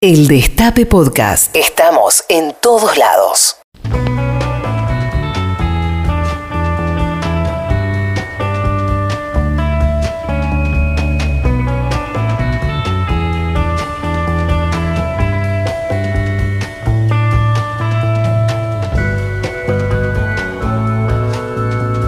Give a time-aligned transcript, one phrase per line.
[0.00, 1.56] El Destape Podcast.
[1.56, 3.56] Estamos en todos lados.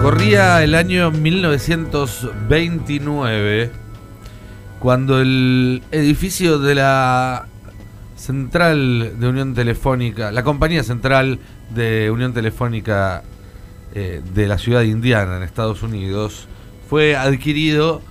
[0.01, 3.69] Corría el año 1929
[4.79, 7.47] cuando el edificio de la
[8.21, 11.39] central de Unión Telefónica, la compañía central
[11.73, 13.23] de Unión Telefónica
[13.95, 16.47] eh, de la ciudad de Indiana, en Estados Unidos,
[16.87, 18.01] fue adquirido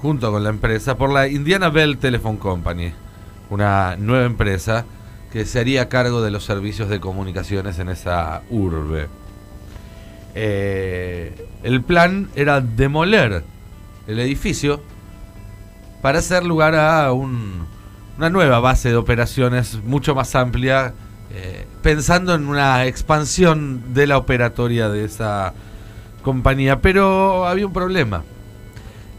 [0.00, 2.92] junto con la empresa por la Indiana Bell Telephone Company,
[3.50, 4.86] una nueva empresa
[5.30, 9.08] que se haría cargo de los servicios de comunicaciones en esa urbe.
[10.34, 13.44] Eh, el plan era demoler
[14.06, 14.80] el edificio
[16.00, 17.66] para hacer lugar a un,
[18.22, 20.94] una nueva base de operaciones mucho más amplia,
[21.32, 25.54] eh, pensando en una expansión de la operatoria de esa
[26.22, 26.80] compañía.
[26.80, 28.22] Pero había un problema,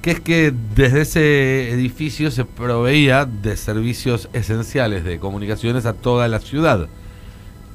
[0.01, 6.29] que es que desde ese edificio se proveía de servicios esenciales de comunicaciones a toda
[6.29, 6.87] la ciudad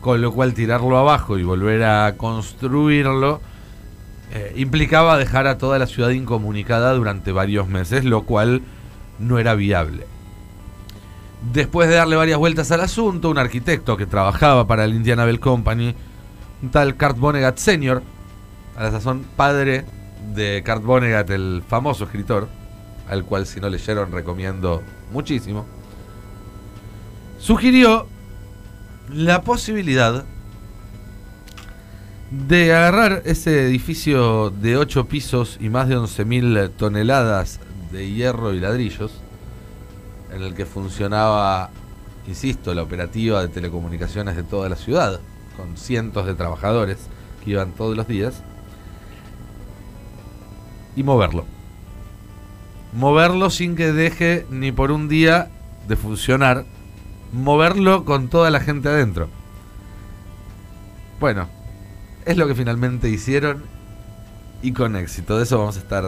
[0.01, 3.41] con lo cual tirarlo abajo y volver a construirlo
[4.33, 8.63] eh, implicaba dejar a toda la ciudad incomunicada durante varios meses, lo cual
[9.19, 10.07] no era viable.
[11.41, 15.39] Después de darle varias vueltas al asunto, un arquitecto que trabajaba para el Indiana Bell
[15.39, 15.95] Company,
[16.63, 18.03] un tal Kurt Vonnegut Sr.,
[18.77, 19.85] a la sazón padre
[20.35, 22.49] de Kurt Vonnegut, el famoso escritor,
[23.09, 25.65] al cual si no leyeron recomiendo muchísimo,
[27.39, 28.09] sugirió
[29.13, 30.25] la posibilidad
[32.31, 38.61] de agarrar ese edificio de 8 pisos y más de 11.000 toneladas de hierro y
[38.61, 39.13] ladrillos,
[40.39, 41.71] en el que funcionaba,
[42.27, 45.21] insisto, la operativa de telecomunicaciones de toda la ciudad,
[45.57, 46.99] con cientos de trabajadores
[47.45, 48.43] que iban todos los días,
[50.95, 51.45] y moverlo.
[52.93, 55.51] Moverlo sin que deje ni por un día
[55.87, 56.65] de funcionar
[57.33, 59.29] moverlo con toda la gente adentro.
[61.21, 61.49] Bueno,
[62.25, 63.65] es lo que finalmente hicieron
[64.63, 65.37] y con éxito.
[65.37, 66.05] De eso vamos a estar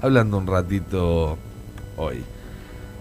[0.00, 1.38] hablando un ratito
[1.96, 2.24] hoy.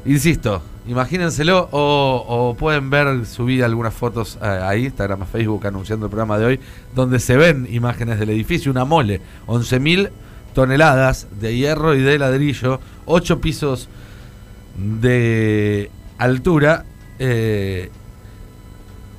[0.05, 6.09] Insisto, imagínenselo o, pueden ver, subir algunas fotos a, a, Instagram, a Facebook anunciando el
[6.09, 6.59] programa de hoy,
[6.95, 10.09] donde se ven imágenes del edificio, una mole, 11.000
[10.53, 13.89] toneladas de hierro y de ladrillo, 8 pisos
[14.77, 16.85] de altura
[17.19, 17.89] eh,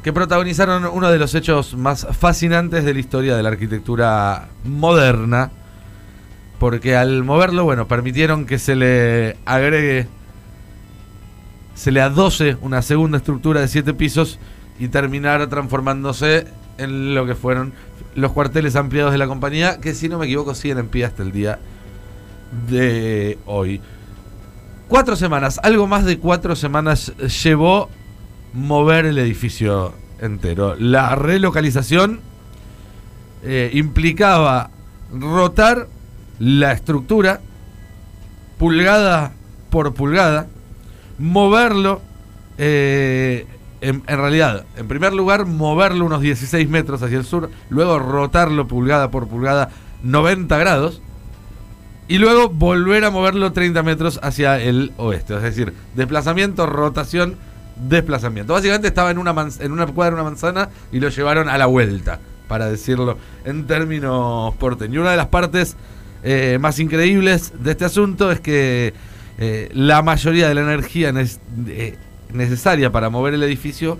[0.03, 5.53] que protagonizaron uno de los hechos más fascinantes de la historia de la arquitectura moderna,
[6.59, 10.09] porque al moverlo, bueno, permitieron que se le agregue,
[11.75, 14.38] se le adose una segunda estructura de siete pisos
[14.78, 16.47] y terminara transformándose
[16.78, 17.72] en lo que fueron
[18.15, 21.22] los cuarteles ampliados de la compañía, que si no me equivoco siguen en pie hasta
[21.22, 21.59] el día
[22.69, 23.81] de hoy.
[24.88, 27.12] Cuatro semanas, algo más de cuatro semanas
[27.43, 27.89] llevó
[28.53, 30.77] mover el edificio entero.
[30.78, 32.21] La relocalización
[33.43, 34.71] eh, implicaba
[35.12, 35.89] rotar
[36.39, 37.41] la estructura
[38.59, 39.33] pulgada
[39.71, 40.47] por pulgada,
[41.19, 42.00] moverlo,
[42.59, 43.47] eh,
[43.81, 49.11] en, realidad, en primer lugar, moverlo unos 16 metros hacia el sur, luego rotarlo pulgada
[49.11, 49.71] por pulgada
[50.03, 51.03] 90 grados,
[52.09, 55.34] y luego volver a moverlo 30 metros hacia el oeste.
[55.37, 57.37] Es decir, desplazamiento, rotación,
[57.77, 58.53] desplazamiento.
[58.53, 62.21] Básicamente estaba en una, en una cuadra, una manzana, y lo llevaron a la vuelta,
[62.49, 64.95] para decirlo en términos porteños.
[64.95, 65.77] Y una de las partes
[66.22, 68.95] eh, más increíbles de este asunto es que
[69.38, 71.12] eh, la mayoría de la energía
[71.66, 71.97] eh,
[72.32, 73.98] necesaria para mover el edificio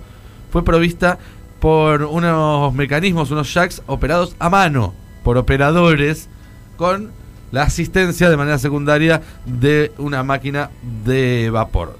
[0.51, 1.17] fue provista
[1.59, 4.93] por unos mecanismos, unos jacks operados a mano,
[5.23, 6.29] por operadores
[6.77, 7.11] con
[7.51, 10.69] la asistencia de manera secundaria de una máquina
[11.05, 11.97] de vapor.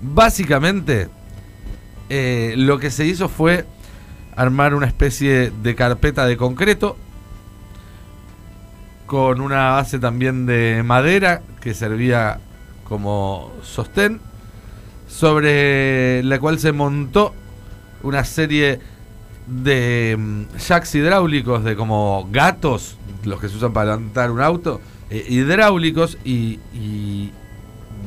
[0.00, 1.08] Básicamente,
[2.08, 3.66] eh, lo que se hizo fue
[4.36, 6.96] armar una especie de carpeta de concreto
[9.06, 12.40] con una base también de madera que servía
[12.84, 14.22] como sostén,
[15.06, 17.34] sobre la cual se montó
[18.02, 18.80] una serie
[19.46, 24.80] de mm, jacks hidráulicos de como gatos los que se usan para levantar un auto,
[25.10, 26.58] eh, hidráulicos y,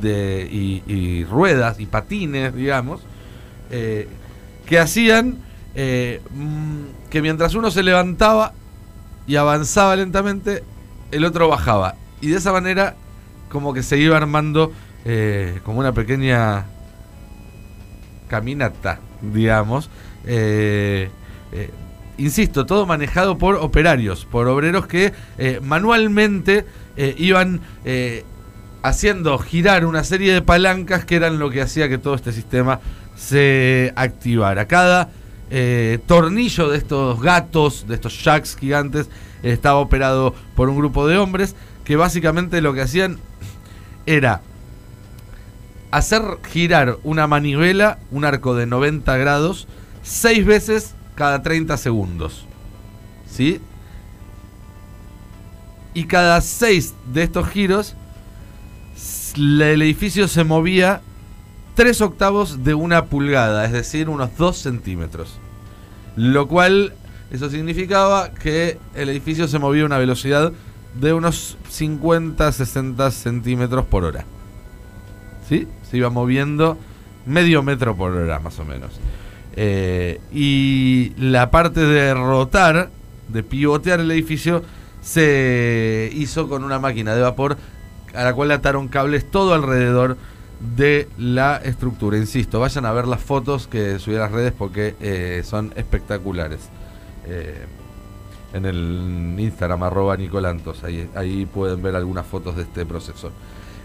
[0.00, 3.00] de, y, ruedas y patines, digamos,
[3.70, 4.08] eh,
[4.66, 5.38] que hacían
[5.76, 8.54] eh, mm, que mientras uno se levantaba
[9.28, 10.64] y avanzaba lentamente,
[11.12, 11.94] el otro bajaba.
[12.20, 12.96] Y de esa manera
[13.52, 14.72] como que se iba armando
[15.64, 16.64] como una pequeña
[18.32, 19.90] caminata, digamos.
[20.26, 21.10] Eh,
[21.52, 21.70] eh,
[22.16, 26.64] insisto, todo manejado por operarios, por obreros que eh, manualmente
[26.96, 27.60] iban
[28.82, 32.80] haciendo girar una serie de palancas que eran lo que hacía que todo este sistema
[33.16, 34.66] se activara.
[34.66, 35.10] Cada
[36.06, 39.08] tornillo de estos gatos, de estos jacks gigantes,
[39.42, 41.54] estaba operado por un grupo de hombres
[41.84, 43.18] que básicamente lo que hacían
[44.06, 44.42] era
[45.90, 49.68] hacer girar una manivela, un arco de 90 grados,
[50.02, 52.46] seis veces cada 30 segundos.
[53.30, 53.60] ¿Sí?
[55.94, 57.94] Y cada seis de estos giros,
[59.36, 61.02] el edificio se movía
[61.74, 65.38] 3 octavos de una pulgada, es decir, unos 2 centímetros.
[66.16, 66.94] Lo cual,
[67.30, 70.52] eso significaba que el edificio se movía a una velocidad
[70.94, 74.24] de unos 50-60 centímetros por hora.
[75.48, 75.66] ¿Sí?
[75.90, 76.78] Se iba moviendo
[77.26, 78.92] medio metro por hora, más o menos.
[79.54, 82.90] Eh, y la parte de rotar,
[83.28, 84.62] de pivotear el edificio,
[85.00, 87.56] se hizo con una máquina de vapor
[88.14, 90.16] a la cual ataron cables todo alrededor
[90.76, 92.16] de la estructura.
[92.16, 96.60] Insisto, vayan a ver las fotos que subí a las redes porque eh, son espectaculares.
[97.26, 97.66] Eh,
[98.52, 103.30] en el Instagram arroba Nicolantos, ahí, pueden ver algunas fotos de este proceso.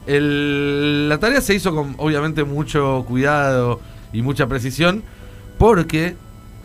[0.05, 3.79] la tarea se hizo con obviamente mucho cuidado
[4.13, 5.03] y mucha precisión
[5.57, 6.15] porque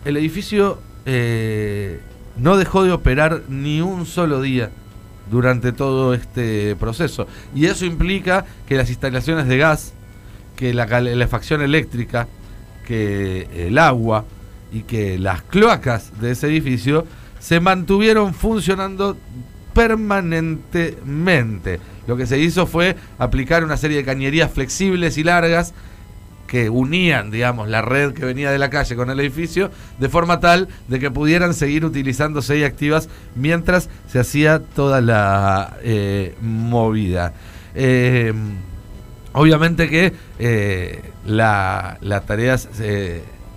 [0.05, 1.99] el edificio eh,
[2.37, 4.69] no dejó de operar ni un solo día
[5.29, 7.27] durante todo este proceso.
[7.55, 9.93] Y eso implica que las instalaciones de gas,
[10.55, 12.27] que la calefacción eléctrica,
[12.85, 14.25] que el agua
[14.71, 17.05] y que las cloacas de ese edificio
[17.43, 19.17] se mantuvieron funcionando
[19.73, 21.81] permanentemente.
[22.07, 25.73] Lo que se hizo fue aplicar una serie de cañerías flexibles y largas
[26.47, 30.39] que unían, digamos, la red que venía de la calle con el edificio, de forma
[30.39, 37.33] tal de que pudieran seguir utilizándose y activas mientras se hacía toda la eh, movida.
[37.75, 38.31] Eh,
[39.33, 42.69] obviamente que eh, las tareas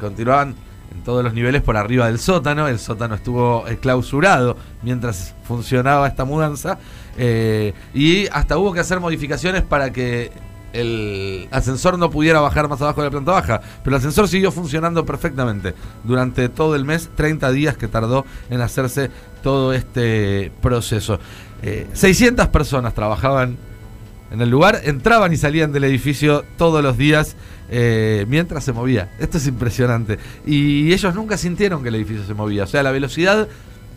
[0.01, 0.57] continuaban
[0.97, 2.69] en todos los niveles por arriba del sótano.
[2.69, 6.79] El sótano estuvo clausurado mientras funcionaba esta mudanza.
[7.95, 10.33] y hasta hubo que hacer modificaciones para que
[10.77, 14.53] el ascensor no pudiera bajar más abajo de la planta baja, pero el ascensor siguió
[14.53, 19.11] funcionando perfectamente durante todo el mes, 30 días que tardó en hacerse
[19.43, 21.19] todo este proceso.
[21.93, 23.57] 600 eh, personas trabajaban
[24.31, 27.37] en el lugar, entraban y salían del edificio todos los días
[27.71, 29.11] eh, mientras se movía.
[29.19, 30.19] Esto es impresionante.
[30.47, 32.65] Y ellos nunca sintieron que el edificio se movía.
[32.65, 33.49] O sea, la velocidad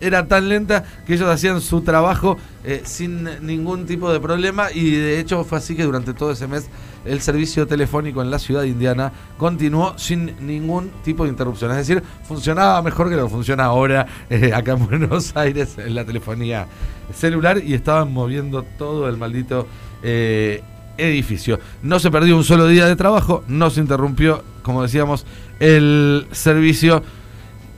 [0.01, 4.91] era tan lenta que ellos hacían su trabajo eh, sin ningún tipo de problema y
[4.91, 6.69] de hecho fue así que durante todo ese mes
[7.05, 11.71] el servicio telefónico en la ciudad de Indiana continuó sin ningún tipo de interrupción.
[11.71, 15.95] Es decir, funcionaba mejor que lo que funciona ahora eh, acá en Buenos Aires en
[15.95, 16.67] la telefonía
[17.13, 19.67] celular y estaban moviendo todo el maldito
[20.03, 20.61] eh,
[20.99, 21.59] edificio.
[21.81, 25.25] No se perdió un solo día de trabajo, no se interrumpió, como decíamos,
[25.59, 27.03] el servicio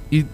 [0.09, 0.25] y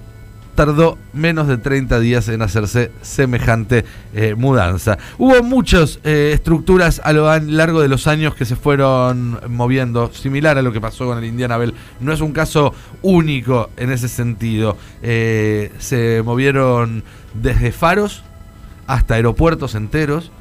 [0.57, 3.85] tardó menos de 30 días en hacerse semejante
[4.15, 4.97] eh, mudanza.
[5.19, 10.57] Hubo muchas eh, estructuras a lo largo de los años que se fueron moviendo, similar
[10.57, 11.75] a lo que pasó con el Indiana Bell.
[11.99, 12.73] No es un caso
[13.03, 14.77] único en ese sentido.
[15.03, 17.03] Eh, se movieron
[17.35, 18.23] desde faros
[18.87, 20.31] hasta aeropuertos enteros.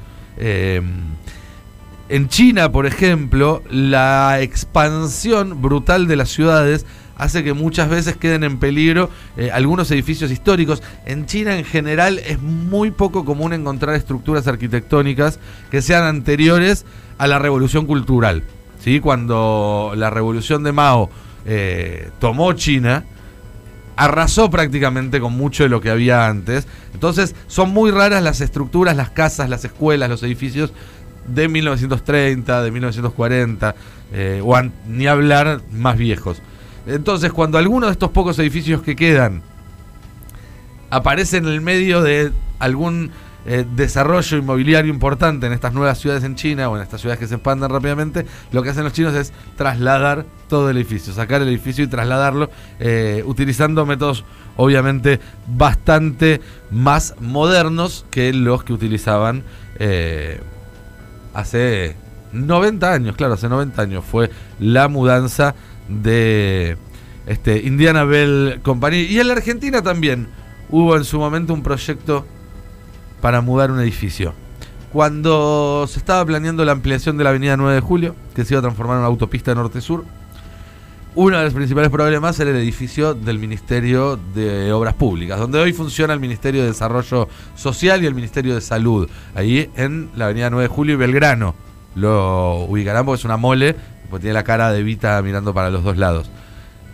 [2.09, 6.85] En China, por ejemplo, la expansión brutal de las ciudades
[7.17, 10.81] hace que muchas veces queden en peligro eh, algunos edificios históricos.
[11.05, 15.39] En China en general es muy poco común encontrar estructuras arquitectónicas
[15.71, 16.85] que sean anteriores
[17.17, 18.43] a la revolución cultural.
[18.79, 18.99] ¿sí?
[18.99, 21.09] Cuando la revolución de Mao
[21.45, 23.03] eh, tomó China,
[23.95, 26.67] arrasó prácticamente con mucho de lo que había antes.
[26.93, 30.71] Entonces son muy raras las estructuras, las casas, las escuelas, los edificios
[31.27, 33.75] de 1930, de 1940,
[34.13, 34.41] eh,
[34.87, 36.41] ni hablar más viejos.
[36.87, 39.41] Entonces, cuando alguno de estos pocos edificios que quedan
[40.89, 43.11] aparece en el medio de algún
[43.45, 47.27] eh, desarrollo inmobiliario importante en estas nuevas ciudades en China o en estas ciudades que
[47.27, 51.47] se expanden rápidamente, lo que hacen los chinos es trasladar todo el edificio, sacar el
[51.47, 54.25] edificio y trasladarlo, eh, utilizando métodos
[54.57, 56.41] obviamente bastante
[56.71, 59.43] más modernos que los que utilizaban
[61.37, 61.95] hace
[62.33, 65.53] 90 años, claro, hace 90 años fue la mudanza
[65.87, 66.77] de
[67.27, 69.01] este, Indiana Bell Company.
[69.01, 70.27] Y en la Argentina también
[70.69, 72.25] hubo en su momento un proyecto
[73.21, 74.33] para mudar un edificio.
[74.91, 78.59] Cuando se estaba planeando la ampliación de la avenida 9 de Julio, que se iba
[78.59, 80.05] a transformar en una autopista norte-sur,
[81.17, 85.73] uno de los principales problemas era el edificio del Ministerio de Obras Públicas, donde hoy
[85.73, 90.51] funciona el Ministerio de Desarrollo Social y el Ministerio de Salud, ahí en la avenida
[90.51, 91.55] 9 de Julio y Belgrano.
[91.95, 93.75] Lo ubicarán porque es una mole,
[94.11, 96.29] porque tiene la cara de Vita mirando para los dos lados.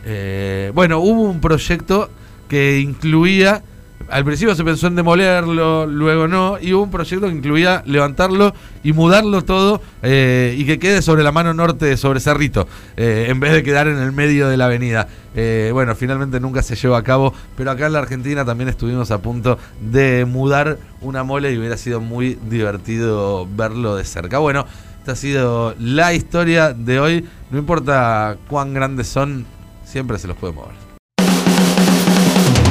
[0.06, 2.10] Eh, bueno, hubo un proyecto
[2.48, 3.62] que incluía
[4.10, 8.54] al principio se pensó en demolerlo, luego no, y hubo un proyecto que incluía levantarlo
[8.84, 12.68] y mudarlo todo eh, y que quede sobre la mano norte, sobre Cerrito,
[12.98, 15.08] eh, en vez de quedar en el medio de la avenida.
[15.36, 19.12] Eh, bueno, finalmente nunca se llevó a cabo, pero acá en la Argentina también estuvimos
[19.12, 24.38] a punto de mudar una mole y hubiera sido muy divertido verlo de cerca.
[24.38, 24.66] Bueno,
[25.00, 29.46] esta ha sido la historia de hoy, no importa cuán grandes son,
[29.84, 30.83] siempre se los puede mover.